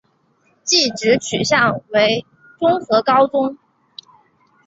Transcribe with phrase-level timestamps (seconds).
[0.63, 2.25] 技职取向为
[2.57, 3.59] 综合高中。